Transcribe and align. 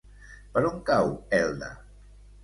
Per 0.53 0.63
on 0.69 0.79
cau 0.87 1.11
Elda? 1.39 1.69